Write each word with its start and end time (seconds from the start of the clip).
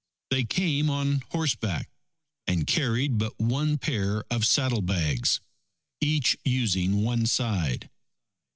They 0.31 0.45
came 0.45 0.89
on 0.89 1.21
horseback, 1.29 1.87
and 2.47 2.65
carried 2.65 3.19
but 3.19 3.37
one 3.39 3.77
pair 3.77 4.23
of 4.33 4.47
saddlebags, 4.47 5.41
each 6.01 6.35
using 6.43 7.03
one 7.03 7.27
side. 7.27 7.87